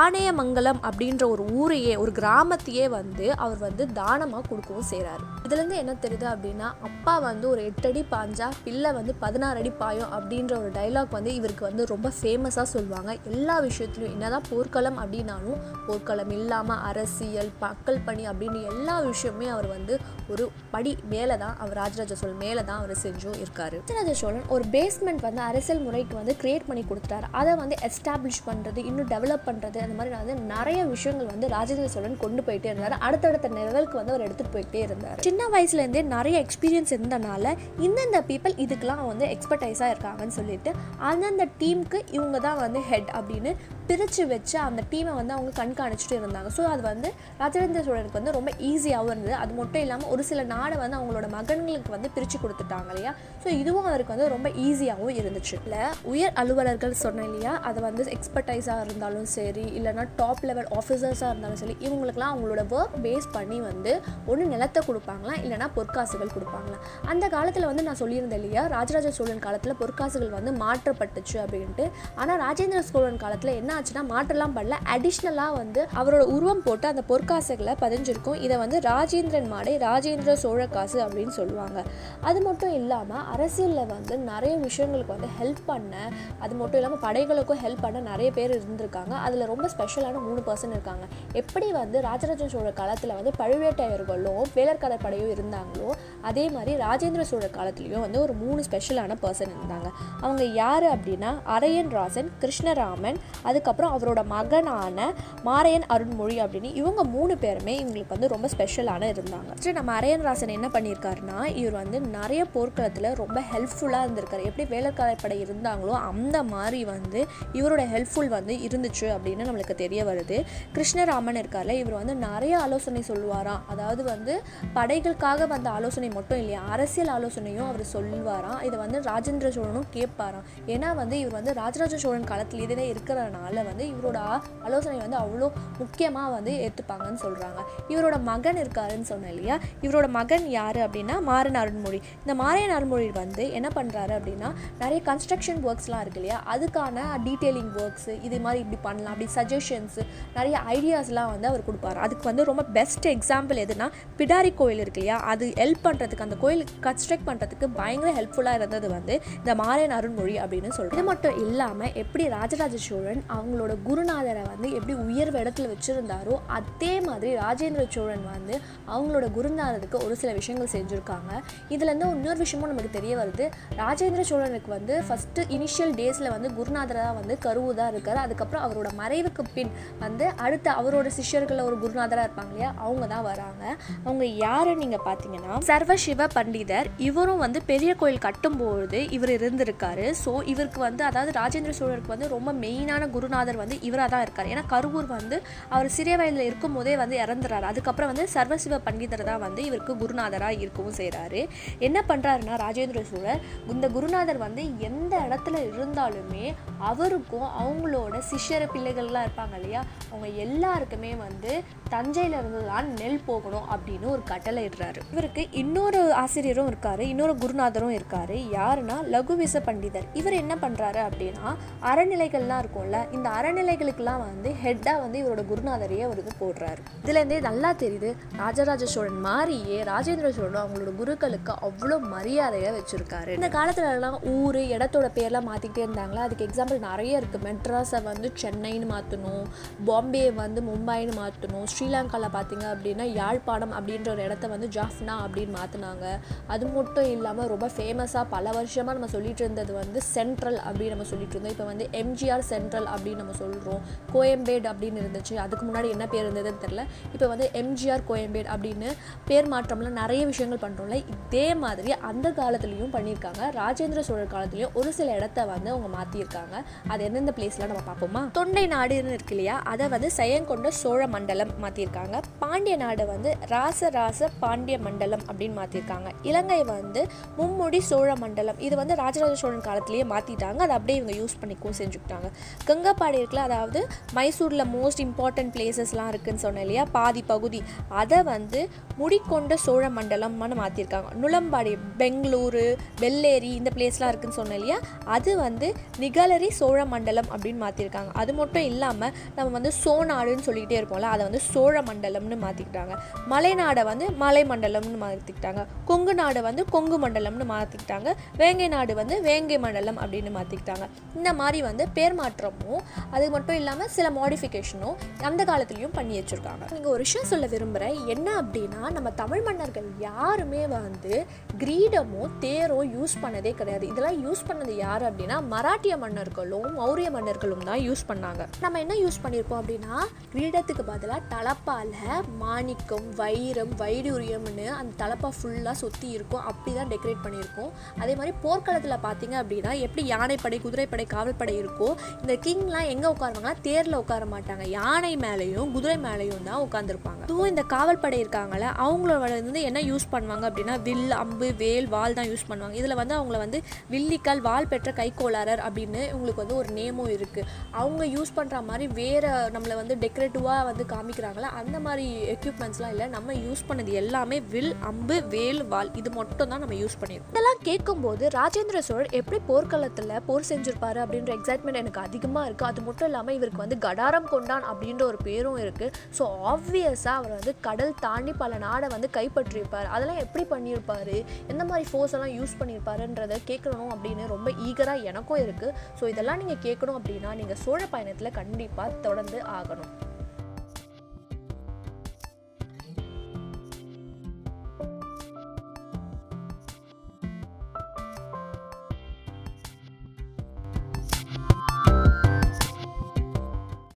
ஆணையமங்கலம் 0.00 0.80
அப்படின்ற 0.88 1.24
ஒரு 1.34 1.44
ஊரையே 1.60 1.94
ஒரு 2.04 2.14
கிராமத்தையே 2.20 2.86
வந்து 2.98 3.26
அவர் 3.44 3.60
வந்து 3.66 3.86
தானமாக 4.00 4.44
கொடுக்கவும் 4.50 4.88
செய்கிறாரு 4.92 5.24
இதுலேருந்து 5.46 5.80
என்ன 5.82 5.92
தெரியுது 6.04 6.26
அப்படின்னா 6.32 6.68
அப்பா 6.88 7.14
வந்து 7.28 7.46
ஒரு 7.52 7.60
எட்டடி 7.70 8.02
பாஞ்சா 8.12 8.48
பிள்ளை 8.64 8.90
வந்து 8.98 9.12
பதினாறு 9.24 9.58
அடி 9.62 9.72
பாயும் 9.82 10.12
அப்படின்ற 10.16 10.52
ஒரு 10.62 10.70
டைலாக் 10.78 11.16
வந்து 11.16 11.30
இவருக்கு 11.38 11.64
வந்து 11.68 11.84
ரொம்ப 11.92 12.08
ஃபேமஸாக 12.18 12.66
சொல்லுவாங்க. 12.74 13.10
எல்லா 13.30 13.56
விஷயத்துலையும் 13.66 14.14
என்னதான் 14.16 14.46
போர்க்களம் 14.50 14.98
அப்படின்னாலும் 15.02 15.58
போர்க்களம் 15.86 16.32
இல்லாமல் 16.40 16.82
அரசியல் 16.90 17.50
மக்கள் 17.64 17.98
பணி 18.08 18.24
அப்படின்னு 18.30 18.60
எல்லா 18.72 18.96
விஷயமே 19.10 19.48
அவர் 19.54 19.68
வந்து 19.76 19.94
ஒரு 20.32 20.44
படி 20.74 20.92
மேலே 21.12 21.36
தான் 21.42 21.54
அவர் 21.62 21.78
ராஜராஜ 21.80 22.14
சோழன் 22.20 22.40
மேலே 22.44 22.62
தான் 22.68 22.80
அவர் 22.82 23.00
செஞ்சும் 23.04 23.38
இருக்காரு. 23.42 23.76
ராஜராஜ 23.82 24.12
சோழன் 24.20 24.46
ஒரு 24.54 24.64
பேஸ்மெண்ட் 24.74 25.24
வந்து 25.26 25.42
அரசியல் 25.48 25.82
முறைக்கு 25.86 26.14
வந்து 26.20 26.34
கிரியேட் 26.42 26.66
பண்ணி 26.68 26.82
கொடுத்துட்டாரு. 26.90 27.26
அதை 27.40 27.52
வந்து 27.62 27.76
எஸ்டாப்ளிஷ் 27.88 28.42
பண்ணுறது 28.48 28.80
இன்னும் 28.90 29.10
டெவலப் 29.14 29.46
பண்ணுறது 29.48 29.78
அந்த 29.84 29.96
மாதிரி 29.98 30.14
வந்து 30.20 30.36
நிறைய 30.54 30.80
விஷயங்கள் 30.94 31.32
வந்து 31.32 31.48
ராஜராஜ 31.56 31.88
சோழன் 31.96 32.20
கொண்டு 32.24 32.44
போயிட்டே 32.48 32.70
இருந்தார். 32.72 32.96
அடுத்தடுத்த 33.08 33.50
லெவலுக்கு 33.58 33.98
வந்து 34.00 34.14
அவர் 34.14 34.26
எடுத்துகிட்டு 34.26 34.54
போயிட்டே 34.56 34.82
இருந்தார். 34.86 35.18
சின்ன 35.28 35.48
வயசுலேருந்தே 35.56 36.04
நிறைய 36.16 36.36
எக்ஸ்பீரியன்ஸ் 36.44 36.94
இருந்தனால 36.96 37.54
இந்தந்த 37.88 38.20
பீப்புள் 38.30 38.56
இதுக்கெலாம் 38.66 39.04
வந்து 39.10 39.26
எக்ஸ்பர்டைஸாக 39.34 39.92
இருக்காங்கன்னு 39.94 40.38
சொல்லிட்டு 40.40 40.72
அந்தந்த 41.10 41.46
டீமுக்கு 41.60 42.00
இவங்க 42.16 42.38
தான் 42.46 42.62
வந்து 42.64 42.80
ஹெட் 42.90 43.12
அப்படின்னு 43.18 43.52
பிரித்து 43.88 44.24
வச்சு 44.32 44.56
அந்த 44.64 44.80
டீமை 44.90 45.12
வந்து 45.18 45.32
அவங்க 45.36 45.52
கண்காணிச்சுட்டு 45.60 46.16
இருந்தாங்க 46.16 46.29
ஸோ 46.56 46.62
அது 46.72 46.82
வந்து 46.82 47.08
ராஜேந்திர 47.40 47.82
சோழனுக்கு 47.86 48.18
வந்து 48.18 48.32
ரொம்ப 48.38 48.50
ஈஸியாகவும் 48.70 49.12
இருந்தது. 49.14 49.34
அது 49.42 49.52
மட்டும் 49.60 49.82
இல்லாமல் 49.84 50.10
ஒரு 50.14 50.22
சில 50.30 50.42
நாடை 50.42 50.76
வந்து 50.82 50.96
அவங்களோட 50.98 51.28
மகன்களுக்கு 51.36 51.94
வந்து 51.96 52.10
பிரித்து 52.16 52.38
கொடுத்துட்டாங்க 52.42 52.88
இல்லையா? 52.92 53.14
ஸோ 53.44 53.48
இதுவும் 53.62 53.88
அவருக்கு 53.90 54.14
வந்து 54.14 54.28
ரொம்ப 54.34 54.48
ஈஸியாகவும் 54.66 55.16
இருந்துச்சு. 55.20 55.54
இல்லை 55.64 55.82
உயர் 56.12 56.34
அலுவலர்கள் 56.42 56.94
சொன்னேன் 57.04 57.28
இல்லையா? 57.30 57.52
அது 57.70 57.80
வந்து 57.80 58.04
எக்ஸ்பர்டைஸாக 58.16 58.84
இருந்தாலும் 58.86 59.28
சரி 59.36 59.64
இல்லைனா 59.78 60.06
டாப் 60.20 60.44
லெவல் 60.50 60.68
ஆஃபீஸர்ஸாக 60.78 61.30
இருந்தாலும் 61.32 61.60
சரி 61.62 61.76
இவங்களுக்குலாம் 61.86 62.32
அவங்களோட 62.34 62.64
ஒர்க் 62.76 62.96
பேஸ் 63.06 63.28
பண்ணி 63.36 63.60
வந்து 63.60 63.92
ஒன்று 64.30 64.46
நிலத்தை 64.54 64.82
கொடுப்பாங்களாம் 64.88 65.40
இல்லைனா 65.44 65.68
பொற்காசுகள் 65.78 66.34
கொடுப்பாங்களாம் 66.36 66.82
அந்த 67.12 67.28
காலத்தில் 67.28 67.68
வந்து 67.70 67.82
நான் 67.82 68.00
சொல்லியிருந்தேன் 68.02 68.40
இல்லையா? 68.42 68.66
ராஜராஜ 68.66 69.10
சோழன் 69.18 69.44
காலத்தில் 69.46 69.78
பொற்காசுகள் 69.82 70.36
வந்து 70.38 70.52
மாற்றப்பட்டுச்சு 70.64 71.36
அப்படின்ட்டு. 71.44 71.90
ஆனால் 72.20 72.38
ராஜேந்திர 72.46 72.80
சோழன் 72.90 73.20
காலத்தில் 73.24 73.56
என்ன 73.60 73.70
ஆச்சுன்னா 73.78 74.02
மாற்றலாம் 74.14 74.56
பண்ணல. 74.56 74.76
அடிஷ்னலாக 74.94 75.52
வந்து 75.60 75.88
அவரோட 76.00 76.19
உருவம் 76.26 76.62
போட்டு 76.62 76.86
அந்த 76.88 77.02
பொற்காசுகளை 77.08 77.74
பதிஞ்சிருக்கும். 77.80 78.40
இதை 78.40 78.56
வந்து 78.56 78.78
ராஜேந்திரன் 78.78 79.48
மாடை 79.52 79.74
ராஜேந்திர 79.86 80.32
சோழ 80.32 80.66
காசு 80.66 81.06
அப்படின்னு 81.06 81.28
சொல்லுவாங்க. 81.28 81.82
அது 82.20 82.42
மட்டும் 82.42 82.72
இல்லாமல் 82.72 83.26
அரசியலில் 83.32 83.86
வந்து 83.86 84.18
நிறைய 84.18 84.56
விஷயங்களுக்கு 84.56 85.06
வந்து 85.06 85.28
ஹெல்ப் 85.40 85.62
பண்ண 85.66 85.96
அது 86.38 86.54
மட்டும் 86.54 86.80
இல்லாமல் 86.80 87.02
படைகளுக்கும் 87.06 87.62
ஹெல்ப் 87.64 87.80
பண்ண 87.80 88.00
நிறைய 88.00 88.30
பேர் 88.30 88.54
இருந்திருக்காங்க. 88.58 89.14
அதில் 89.26 89.46
ரொம்ப 89.46 89.68
ஸ்பெஷலான 89.76 90.20
மூணு 90.20 90.42
பர்சன் 90.46 90.70
இருக்காங்க. 90.70 91.04
எப்படி 91.32 91.72
வந்து 91.72 92.00
ராஜராஜ 92.00 92.48
சோழ 92.48 92.72
காலத்தில் 92.72 93.14
வந்து 93.14 93.32
பழுவேட்டையர்களும் 93.38 94.42
வேலர் 94.54 94.78
கடற்படையும் 94.78 95.30
இருந்தாங்களோ 95.30 95.90
அதே 96.20 96.48
மாதிரி 96.48 96.82
ராஜேந்திர 96.82 97.20
சோழ 97.20 97.46
காலத்துலேயும் 97.46 98.00
வந்து 98.00 98.20
ஒரு 98.20 98.32
மூணு 98.32 98.62
ஸ்பெஷலான 98.70 99.16
பர்சன் 99.22 99.54
இருந்தாங்க. 99.56 99.88
அவங்க 100.20 100.44
யார் 100.44 100.82
அப்படின்னா 100.82 101.30
அரையன் 101.56 101.92
ராசன் 101.98 102.30
கிருஷ்ணராமன் 102.40 103.16
அதுக்கப்புறம் 103.42 103.92
அவரோட 103.96 104.24
மகனான 104.24 105.12
மாரையன் 105.44 105.86
அருண் 105.86 106.09
மொழி 106.18 106.36
அப்படின்னு 106.42 106.70
இவங்க 106.74 107.04
மூணு 107.04 107.36
பேருமே 107.36 107.74
இவங்களுக்கு 107.82 108.14
வந்து 108.16 108.28
ரொம்ப 108.28 108.48
ஸ்பெஷலான 108.54 109.08
இருந்தாங்க. 109.14 109.50
சரி 109.58 109.72
நம்ம 109.72 110.00
அரையன் 110.00 110.24
ராசன் 110.26 110.54
என்ன 110.56 110.68
பண்ணியிருக்காருன்னா 110.68 111.46
இவர் 111.54 111.76
வந்து 111.82 112.00
நிறைய 112.00 112.44
போர்க்களத்தில் 112.44 113.08
ரொம்ப 113.12 113.40
ஹெல்ப்ஃபுல்லாக 113.52 114.06
இருந்திருக்காரு. 114.06 114.44
எப்படி 114.50 114.66
வேலைக்காரப்படை 114.76 115.38
இருந்தாங்களோ 115.44 115.94
அந்த 116.10 116.42
மாதிரி 116.42 116.84
வந்து 116.84 117.26
இவரோட 117.52 117.84
ஹெல்ப்ஃபுல் 117.94 118.28
வந்து 118.28 118.54
இருந்துச்சு 118.68 119.06
அப்படின்னு 119.14 119.46
நம்மளுக்கு 119.48 119.74
தெரிய 119.74 120.04
வருது. 120.04 120.38
கிருஷ்ணராமன் 120.76 121.40
இருக்கார்ல 121.42 121.70
இவர் 121.70 121.98
வந்து 122.00 122.14
நிறைய 122.14 122.58
ஆலோசனை 122.58 123.02
சொல்லுவாராம் 123.08 123.62
அதாவது 123.68 124.02
வந்து 124.02 124.42
படைகளுக்காக 124.74 125.46
வந்த 125.46 125.70
ஆலோசனை 125.70 126.08
மட்டும் 126.08 126.38
இல்லையா? 126.38 126.62
அரசியல் 126.68 127.08
ஆலோசனையும் 127.08 127.68
அவர் 127.68 127.84
சொல்லுவாராம் 127.92 128.62
இதை 128.62 128.78
வந்து 128.78 129.00
ராஜேந்திர 129.00 129.48
சோழனும் 129.56 129.88
கேட்பாராம். 129.94 130.46
ஏன்னா 130.66 130.94
வந்து 130.94 131.18
இவர் 131.18 131.32
வந்து 131.32 131.52
ராஜராஜ 131.52 131.96
சோழன் 131.96 132.24
காலத்தில் 132.24 132.60
இதே 132.60 132.92
இருக்கிறனால 132.92 133.64
வந்து 133.68 133.84
இவரோட 133.92 134.18
ஆலோசனை 134.66 134.98
வந்து 134.98 135.16
அவ்வளோ 135.16 135.48
முக்கியம் 135.78 135.99
முக்கியமாக 136.00 136.34
வந்து 136.34 136.52
ஏற்றுப்பாங்கன்னு 136.64 137.20
சொல்கிறாங்க 137.22 137.60
இவரோட 137.92 138.16
மகன் 138.28 138.58
இருக்காருன்னு 138.60 139.06
சொன்னேன் 139.10 139.32
இல்லையா? 139.32 139.56
இவரோட 139.86 140.06
மகன் 140.16 140.44
யார் 140.58 140.78
அப்படின்னா 140.84 141.16
மாறன் 141.26 141.58
அருண்மொழி 141.62 141.98
இந்த 142.20 142.34
மாறன் 142.40 142.72
அருண்மொழி 142.76 143.08
வந்து 143.18 143.44
என்ன 143.58 143.68
பண்ணுறாரு 143.78 144.12
அப்படின்னா 144.18 144.48
நிறைய 144.82 144.98
கன்ஸ்ட்ரக்ஷன் 145.08 145.60
ஒர்க்ஸ்லாம் 145.68 146.02
இருக்கு 146.04 146.20
இல்லையா? 146.20 146.38
அதுக்கான 146.52 147.02
டீட்டெயிலிங் 147.26 147.72
ஒர்க்ஸு 147.82 148.14
இது 148.28 148.38
மாதிரி 148.46 148.62
இப்படி 148.64 148.78
பண்ணலாம் 148.86 149.12
அப்படி 149.14 149.28
சஜஷன்ஸ் 149.36 149.98
நிறைய 150.36 150.56
ஐடியாஸ்லாம் 150.76 151.30
வந்து 151.34 151.48
அவர் 151.50 151.66
கொடுப்பாரு. 151.68 152.00
அதுக்கு 152.06 152.26
வந்து 152.30 152.46
ரொம்ப 152.50 152.64
பெஸ்ட் 152.78 153.08
எக்ஸாம்பிள் 153.14 153.60
எதுனா 153.64 153.88
பிடாரி 154.20 154.52
கோயில் 154.62 154.82
இருக்கு 154.84 155.02
இல்லையா? 155.02 155.18
அது 155.34 155.46
ஹெல்ப் 155.62 155.84
பண்ணுறதுக்கு 155.88 156.26
அந்த 156.28 156.38
கோயில் 156.46 156.64
கன்ஸ்ட்ரக்ட் 156.88 157.28
பண்ணுறதுக்கு 157.28 157.68
பயங்கர 157.80 158.12
ஹெல்ப்ஃபுல்லாக 158.20 158.60
இருந்தது 158.62 158.90
வந்து 158.96 159.16
இந்த 159.40 159.54
மாறன் 159.62 159.96
அருண்மொழி 159.98 160.36
அப்படின்னு 160.44 160.72
சொல்கிறேன் 160.78 160.98
இது 160.98 161.06
மட்டும் 161.12 161.38
இல்லாமல் 161.44 161.94
எப்படி 162.04 162.26
ராஜராஜ 162.38 162.82
சோழன் 162.88 163.22
அவங்களோட 163.36 163.72
குருநாதரை 163.88 164.46
வந்து 164.52 164.68
எப்படி 164.80 164.96
உயர்வு 165.08 165.38
இடத்துல 165.44 165.68
வச்சு 165.74 165.88
வச்சுருந்தாரோ 165.90 166.34
அதே 166.56 166.92
மாதிரி 167.06 167.30
ராஜேந்திர 167.42 167.82
சோழன் 167.94 168.24
வந்து 168.34 168.54
அவங்களோட 168.92 169.26
குருநாதருக்கு 169.36 169.96
ஒரு 170.06 170.14
சில 170.20 170.30
விஷயங்கள் 170.38 170.72
செஞ்சுருக்காங்க. 170.74 171.30
இதுலேருந்து 171.74 172.08
இன்னொரு 172.16 172.38
விஷயமும் 172.44 172.70
நமக்கு 172.72 172.90
தெரிய 172.98 173.12
வருது. 173.20 173.44
ராஜேந்திர 173.82 174.22
சோழனுக்கு 174.30 174.70
வந்து 174.76 174.94
ஃபஸ்ட்டு 175.06 175.46
இனிஷியல் 175.56 175.94
டேஸில் 176.00 176.32
வந்து 176.34 176.50
குருநாதராக 176.58 177.12
வந்து 177.20 177.34
கருவு 177.46 177.70
தான் 177.80 177.90
இருக்கார். 177.94 178.20
அதுக்கப்புறம் 178.24 178.64
அவரோட 178.66 178.90
மறைவுக்கு 179.00 179.44
பின் 179.56 179.72
வந்து 180.04 180.26
அடுத்த 180.44 180.74
அவரோட 180.80 181.08
சிஷ்யர்களில் 181.18 181.66
ஒரு 181.68 181.78
குருநாதராக 181.84 182.26
இருப்பாங்க 182.28 182.52
இல்லையா 182.54 182.70
அவங்க 182.84 183.06
தான் 183.14 183.26
வராங்க. 183.30 183.64
அவங்க 184.06 184.24
யாருன்னு 184.46 184.82
நீங்கள் 184.84 185.04
பார்த்தீங்கன்னா 185.08 185.58
சர்வசிவ 185.70 186.28
பண்டிதர். 186.36 186.90
இவரும் 187.08 187.42
வந்து 187.44 187.62
பெரிய 187.72 187.90
கோயில் 188.02 188.24
கட்டும்போது 188.28 189.00
இவர் 189.18 189.34
இருந்திருக்காரு. 189.38 190.06
ஸோ 190.24 190.32
இவருக்கு 190.54 190.80
வந்து 190.88 191.02
அதாவது 191.10 191.32
ராஜேந்திர 191.40 191.74
சோழருக்கு 191.80 192.14
வந்து 192.14 192.28
ரொம்ப 192.36 192.50
மெயினான 192.64 193.08
குருநாதர் 193.16 193.60
வந்து 193.62 193.76
இவராக 193.88 194.08
தான் 194.14 194.24
இருக்கார். 194.26 194.50
ஏன்னா 194.52 194.64
கருவூர் 194.74 195.08
வந்து 195.18 195.36
அவர் 195.74 195.79
அவர் 195.80 195.94
சிறிய 195.94 196.16
வயதில் 196.16 196.44
இருக்கும் 196.44 196.72
போதே 196.72 196.96
வந்து 196.96 197.16
இறந்துறாரு. 197.18 197.60
அதுக்கப்புறம் 197.62 198.10
வந்து 198.12 198.28
சர்வசிவ 198.34 198.78
பண்டிதர் 198.86 199.22
தான் 199.22 199.38
வந்து 199.38 199.64
இவருக்கு 199.64 199.92
குருநாதராக 199.96 200.58
இருக்கவும் 200.58 200.96
செய்கிறாரு 200.96 201.40
என்ன 201.78 201.98
பண்ணுறாருன்னா 202.08 202.54
ராஜேந்திர 202.62 203.02
சோழர் 203.02 203.40
இந்த 203.68 203.88
குருநாதர் 203.88 204.38
வந்து 204.38 204.78
எந்த 204.80 205.14
இடத்துல 205.28 205.56
இருந்தாலுமே 205.70 206.44
அவருக்கும் 206.82 207.48
அவங்களோட 207.60 208.14
சிஷ்யர 208.30 208.62
பிள்ளைகள்லாம் 208.74 209.26
இருப்பாங்க 209.26 209.54
இல்லையா? 209.54 209.82
அவங்க 210.10 210.28
எல்லாருக்குமே 210.40 211.14
வந்து 211.16 211.52
தஞ்சையில 211.94 212.38
இருந்து 212.40 212.66
தான் 212.66 212.88
நெல் 213.00 213.24
போகணும் 213.26 213.66
அப்படின்னு 213.74 214.06
ஒரு 214.14 214.22
கட்டளை 214.30 214.64
இடுறாரு. 214.68 215.00
இவருக்கு 215.12 215.42
இன்னொரு 215.62 216.00
ஆசிரியரும் 216.22 216.70
இருக்காரு 216.72 217.04
இன்னொரு 217.12 217.34
குருநாதரும் 217.42 217.94
இருக்காரு. 217.98 218.36
யாருன்னா 218.58 218.96
லகுவிச 219.14 219.62
பண்டிதர். 219.68 220.06
இவர் 220.20 220.38
என்ன 220.42 220.54
பண்றாரு 220.64 221.00
அப்படின்னா 221.08 221.48
அறநிலைகள்லாம் 221.92 222.62
இருக்கும்ல 222.64 222.98
இந்த 223.16 223.28
அறநிலைகளுக்கெல்லாம் 223.38 224.22
வந்து 224.26 224.52
ஹெட்டா 224.64 224.94
வந்து 225.04 225.18
இவரோட 225.22 225.44
குருநாதரையே 225.52 226.04
அவர் 226.08 226.22
போடுறாரு. 226.42 226.80
இதுல 227.02 227.20
இருந்தே 227.20 227.40
நல்லா 227.48 227.72
தெரியுது 227.82 228.10
ராஜராஜ 228.42 228.84
சோழன் 228.94 229.20
மாதிரியே 229.20 229.78
ராஜேந்திர 229.92 230.28
சோழன் 230.38 230.62
அவங்களோட 230.62 230.92
குருக்களுக்கு 231.00 231.52
அவ்வளோ 231.68 231.98
மரியாதையை 232.14 232.70
வச்சிருக்காரு. 232.78 233.32
இந்த 233.38 233.48
காலத்துல 233.48 233.92
எல்லாம் 233.96 234.18
ஊர் 234.34 234.60
இடத்தோட 234.74 235.06
பேர்லாம் 235.18 235.48
மாத்திக்கிட்டே 235.50 235.84
இருந்தாங்களா? 235.86 236.24
அதுக்கு 236.26 236.46
எக்ஸாம்பிள் 236.48 236.78
நிறைய 236.88 237.20
இருக்கு. 237.20 237.38
மெட்ராஸை 237.48 238.02
வந்து 238.02 238.32
சென்னைன்னு 238.42 238.88
மாற்றணும் 238.94 239.44
பாம்பே 239.84 240.24
வந்து 240.42 240.62
மும்பைன்னு 240.70 241.14
மாற்றணும் 241.20 241.66
ஸ்ரீலங்காவில் 241.80 242.32
பார்த்தீங்க 242.34 242.64
அப்படின்னா 242.72 243.04
யாழ்ப்பாணம் 243.18 243.70
அப்படின்ற 243.76 244.08
ஒரு 244.14 244.22
இடத்த 244.26 244.46
வந்து 244.52 244.66
ஜாஃப்னா 244.74 245.14
அப்படின்னு 245.24 245.52
மாற்றினாங்க 245.58 246.06
அது 246.54 246.64
மட்டும் 246.74 247.06
இல்லாமல் 247.12 247.48
ரொம்ப 247.52 247.66
ஃபேமஸாக 247.76 248.24
பல 248.34 248.50
வருஷமாக 248.56 248.94
நம்ம 248.96 249.08
சொல்லிட்டு 249.14 249.42
இருந்தது 249.44 249.72
வந்து 249.78 250.00
சென்ட்ரல் 250.14 250.58
அப்படின்னு 250.66 250.92
நம்ம 250.94 251.06
சொல்லிட்டு 251.12 251.34
இருந்தோம். 251.34 251.54
இப்போ 251.54 251.66
வந்து 251.70 251.84
எம்ஜிஆர் 252.00 252.44
சென்ட்ரல் 252.50 252.88
அப்படின்னு 252.94 253.20
நம்ம 253.22 253.36
சொல்கிறோம் 253.40 253.80
கோயம்பேடு 254.14 254.68
அப்படின்னு 254.72 255.00
இருந்துச்சு. 255.02 255.34
அதுக்கு 255.44 255.64
முன்னாடி 255.68 255.88
என்ன 255.94 256.06
பேர் 256.14 256.24
இருந்ததுன்னு 256.26 256.62
தெரில 256.64 256.84
இப்போ 257.14 257.28
வந்து 257.32 257.46
எம்ஜிஆர் 257.62 258.04
கோயம்பேடு 258.10 258.50
அப்படின்னு 258.56 258.90
பேர் 259.30 259.48
மாற்றம்லாம் 259.54 259.98
நிறைய 260.02 260.24
விஷயங்கள் 260.32 260.62
பண்ணுறோம்ல 260.64 260.98
இதே 261.14 261.46
மாதிரி 261.64 261.96
அந்த 262.10 262.34
காலத்துலேயும் 262.40 262.94
பண்ணியிருக்காங்க. 262.96 263.42
ராஜேந்திர 263.60 264.04
சோழர் 264.10 264.32
காலத்துலேயும் 264.34 264.76
ஒரு 264.82 264.92
சில 264.98 265.16
இடத்த 265.20 265.46
வந்து 265.54 265.72
அவங்க 265.74 265.90
மாற்றியிருக்காங்க 265.96 266.54
அது 266.92 267.00
எந்தெந்த 267.08 267.34
பிளேஸ்லாம் 267.40 267.72
நம்ம 267.74 267.86
பார்ப்போமா? 267.90 268.24
தொண்டை 268.38 268.66
நாடுன்னு 268.76 269.16
இருக்கு 269.16 269.36
இல்லையா? 269.38 269.58
அதை 269.74 269.88
வந்து 269.96 270.12
செயங்கொண்ட 270.20 270.68
சோழ 270.82 271.00
மண்டலம் 271.16 271.56
மாற்றிருக்காங்க 271.70 272.16
பாண்டிய 272.42 272.74
நாடு 272.82 273.02
வந்து 273.10 273.30
ராசராச 273.52 274.28
பாண்டிய 274.42 274.76
மண்டலம் 274.86 275.22
அப்படின்னு 275.28 275.56
மாற்றிருக்காங்க 275.58 276.08
இலங்கை 276.28 276.58
வந்து 276.70 277.00
மும்முடி 277.38 277.80
சோழ 277.90 278.08
மண்டலம். 278.22 278.58
இது 278.66 278.74
வந்து 278.80 278.94
ராஜராஜ 279.00 279.34
சோழன் 279.42 279.66
காலத்திலேயே 279.66 280.04
மாற்றிட்டாங்க 280.12 280.60
அதை 280.66 280.74
அப்படியே 280.78 280.98
இவங்க 281.00 281.14
யூஸ் 281.20 281.36
பண்ணிக்கவும் 281.40 281.78
செஞ்சுக்கிட்டாங்க. 281.80 282.28
கங்கப்பாடி 282.68 283.18
இருக்குல்ல 283.20 283.44
அதாவது 283.48 283.80
மைசூரில் 284.18 284.66
மோஸ்ட் 284.76 285.02
இம்பார்ட்டன்ட் 285.06 285.52
பிளேசஸ்லாம் 285.56 286.10
இருக்குதுன்னு 286.12 286.44
சொன்னேன் 286.46 286.64
இல்லையா? 286.66 286.84
பாதி 286.96 287.22
பகுதி. 287.32 287.60
அதை 288.02 288.20
வந்து 288.32 288.62
முடிக்கொண்ட 289.02 289.54
சோழ 289.66 289.84
மண்டலம்னு 289.98 290.58
மாற்றிருக்காங்க 290.62 291.10
நுளம்பாடி 291.22 291.72
பெங்களூரு 292.02 292.64
வெள்ளேரி 293.04 293.52
இந்த 293.60 293.72
பிளேஸ்லாம் 293.76 294.12
இருக்குன்னு 294.12 294.40
சொன்னேன் 294.40 294.60
இல்லையா? 294.60 294.80
அது 295.16 295.30
வந்து 295.44 295.70
நிகழரி 296.04 296.50
சோழ 296.60 296.78
மண்டலம் 296.94 297.30
அப்படின்னு 297.34 297.62
மாற்றிருக்காங்க 297.66 298.12
அது 298.24 298.32
மட்டும் 298.40 298.68
இல்லாமல் 298.72 299.14
நம்ம 299.36 299.48
வந்து 299.58 299.72
சோநாடுன்னு 299.84 300.46
சொல்லிக்கிட்டே 300.48 300.78
இருப்போம்ல 300.80 301.14
அதை 301.14 301.22
வந்து 301.28 301.42
சோழ 301.60 301.78
மண்டலம்னு 301.88 302.36
மாற்றிக்கிட்டாங்க 302.44 302.94
மலைநாடை 303.32 303.82
வந்து 303.92 304.06
மலை 304.24 304.44
மண்டலம்னு 304.50 304.98
மாற்றிக்கிட்டாங்க 305.04 305.62
கொங்கு 305.88 306.12
நாடு 306.20 306.40
வந்து 306.46 306.62
கொங்கு 306.74 306.96
மண்டலம்னு 307.02 307.46
மாற்றிக்கிட்டாங்க 307.52 308.08
வேங்கை 308.40 308.68
நாடு 308.74 308.92
வந்து 309.00 309.14
வேங்கை 309.26 309.56
மண்டலம் 309.64 309.98
அப்படின்னு 310.02 310.30
மாற்றிக்கிட்டாங்க 310.36 310.84
இந்த 311.18 311.30
மாதிரி 311.40 311.58
வந்து 311.68 311.84
பேர் 311.96 312.14
மாற்றமும் 312.20 312.80
அது 313.16 313.26
மட்டும் 313.34 313.58
இல்லாமல் 313.60 313.90
சில 313.96 314.06
மாடிஃபிகேஷனும் 314.18 314.96
அந்த 315.28 315.42
காலத்துலேயும் 315.50 315.94
பண்ணி 315.98 316.14
வச்சுருக்காங்க. 316.18 316.64
நீங்கள் 316.74 316.92
ஒரு 316.94 317.02
விஷயம் 317.06 317.28
சொல்ல 317.32 317.46
விரும்புகிறேன் 317.54 317.96
என்ன 318.14 318.28
அப்படின்னா 318.42 318.80
நம்ம 318.96 319.08
தமிழ் 319.22 319.44
மன்னர்கள் 319.48 319.88
யாருமே 320.06 320.62
வந்து 320.76 321.14
கிரீடமோ 321.62 322.22
தேரோ 322.44 322.78
யூஸ் 322.96 323.16
பண்ணதே 323.24 323.52
கிடையாது. 323.60 323.84
இதெல்லாம் 323.92 324.18
யூஸ் 324.26 324.42
பண்ணது 324.50 324.74
யார் 324.84 325.04
அப்படின்னா 325.10 325.38
மராட்டிய 325.54 325.96
மன்னர்களும் 326.04 326.68
மௌரிய 326.80 327.10
மன்னர்களும் 327.16 327.66
தான் 327.70 327.82
யூஸ் 327.88 328.04
பண்ணாங்க. 328.10 328.42
நம்ம 328.64 328.80
என்ன 328.84 328.96
யூஸ் 329.04 329.22
பண்ணியிருப்போம் 329.24 329.60
அப்படின்னா 329.62 329.96
கிரீடத்துக்கு 330.34 330.84
பதிலாக 330.92 331.20
தலப்பால் 331.50 331.94
மாணிக்கம் 332.40 333.06
வைரம் 333.20 333.72
வைடூரியம்னு 333.80 334.66
அந்த 334.80 334.92
தலப்பா 335.00 335.28
ஃபுல்லாக 335.36 335.74
சுற்றி 335.80 336.08
இருக்கும். 336.16 336.44
அப்படி 336.50 336.72
தான் 336.76 336.90
டெக்கரேட் 336.92 337.24
பண்ணியிருக்கோம். 337.24 337.70
அதே 338.02 338.12
மாதிரி 338.18 338.32
போர்க்களத்தில் 338.44 338.94
பார்த்தீங்க 339.06 339.34
அப்படின்னா 339.42 339.70
எப்படி 339.86 340.02
யானைப்படை 340.10 340.58
குதிரைப்படை 340.64 341.06
காவல்படை 341.14 341.54
இருக்கோ 341.62 341.88
இந்த 342.20 342.34
கிங்லாம் 342.44 342.90
எங்கே 342.92 343.08
உட்காருவாங்கன்னா 343.14 343.54
தேரில் 343.64 343.98
உட்கார 344.02 344.28
மாட்டாங்க. 344.34 344.66
யானை 344.76 345.12
மேலேயும் 345.24 345.72
குதிரை 345.76 345.96
மேலேயும் 346.06 346.46
தான் 346.50 346.62
உட்காந்துருப்பாங்க 346.66 347.26
இதுவும் 347.28 347.50
இந்த 347.52 347.64
காவல்படை 347.74 348.20
இருக்காங்கள 348.24 348.62
அவங்களோட 348.86 349.32
வந்து 349.48 349.64
என்ன 349.70 349.82
யூஸ் 349.90 350.06
பண்ணுவாங்க 350.14 350.46
அப்படின்னா 350.50 350.76
வில் 350.86 351.16
அம்பு 351.22 351.50
வேல் 351.64 351.90
வாள் 351.96 352.16
தான் 352.20 352.30
யூஸ் 352.32 352.48
பண்ணுவாங்க. 352.52 352.78
இதில் 352.82 352.98
வந்து 353.02 353.18
அவங்கள 353.18 353.40
வந்து 353.44 353.60
வில்லிக்கால் 353.96 354.44
வாள் 354.48 354.70
பெற்ற 354.74 354.94
கைக்கோளாரர் 355.00 355.64
அப்படின்னு 355.66 356.04
உங்களுக்கு 356.18 356.44
வந்து 356.44 356.58
ஒரு 356.60 356.70
நேமும் 356.78 357.12
இருக்குது 357.18 357.48
அவங்க 357.82 358.02
யூஸ் 358.16 358.36
பண்ணுற 358.38 358.62
மாதிரி 358.70 358.88
வேறு 359.02 359.34
நம்மளை 359.58 359.76
வந்து 359.82 359.96
டெக்கரேட்டிவாக 360.06 360.70
வந்து 360.70 360.86
காமிக்கிறாங்க. 360.94 361.38
காமிக்கிறாங்களா 361.40 361.60
அந்த 361.60 361.78
மாதிரி 361.86 362.06
எக்யூப்மெண்ட்ஸ்லாம் 362.34 362.92
இல்லை. 362.94 363.06
நம்ம 363.16 363.34
யூஸ் 363.44 363.62
பண்ணது 363.68 363.90
எல்லாமே 364.02 364.36
வில் 364.52 364.74
அம்பு 364.90 365.16
வேல் 365.34 365.62
வாள் 365.72 365.90
இது 366.00 366.10
மட்டும் 366.10 366.50
தான் 366.52 366.62
நம்ம 366.64 366.76
யூஸ் 366.82 366.96
பண்ணியிருக்கோம் 367.00 367.34
இதெல்லாம் 367.34 367.60
கேட்கும்போது 367.68 368.24
ராஜேந்திர 368.38 368.78
சோழர் 368.88 369.14
எப்படி 369.20 369.38
போர்க்களத்தில் 369.50 370.14
போர் 370.28 370.48
செஞ்சுருப்பாரு 370.50 370.98
அப்படின்ற 371.04 371.30
எக்ஸைட்மெண்ட் 371.38 371.80
எனக்கு 371.82 372.00
அதிகமாக 372.00 372.48
இருக்குது 372.48 372.68
அது 372.70 372.80
மட்டும் 372.80 373.08
இல்லாமல் 373.10 373.34
இவருக்கு 373.34 373.62
வந்து 373.64 373.78
கடாரம் 373.86 374.28
கொண்டான் 374.28 374.66
அப்படின்ற 374.72 375.02
ஒரு 375.02 375.16
பேரும் 375.28 375.58
இருக்குது 375.64 375.94
ஸோ 376.18 376.26
ஆப்வியஸாக 376.52 377.16
அவர் 377.20 377.36
வந்து 377.38 377.54
கடல் 377.68 377.94
தாண்டி 378.04 378.34
பல 378.42 378.58
நாடை 378.58 378.88
வந்து 378.88 379.10
கைப்பற்றியிருப்பார் 379.18 379.90
அதெல்லாம் 379.94 380.22
எப்படி 380.24 380.44
பண்ணியிருப்பார் 380.54 381.14
எந்த 381.52 381.62
மாதிரி 381.64 381.86
ஃபோர்ஸ் 381.90 382.16
எல்லாம் 382.18 382.34
யூஸ் 382.38 382.58
பண்ணியிருப்பாருன்றதை 382.60 383.38
கேட்கணும் 383.50 383.92
அப்படின்னு 383.96 384.26
ரொம்ப 384.34 384.50
ஈகராக 384.68 385.08
எனக்கும் 385.12 385.42
இருக்குது 385.46 385.74
ஸோ 386.00 386.06
இதெல்லாம் 386.14 386.40
நீங்கள் 386.44 386.62
கேட்கணும் 386.68 387.00
அப்படின்னா 387.00 387.32
நீங்கள் 387.34 387.62
சோழ 387.64 387.80
பயணத்தில் 387.96 388.36
கண்டிப்பாக 388.40 388.98
தொடர்ந்து 389.06 389.38
ஆகணும். 389.58 389.90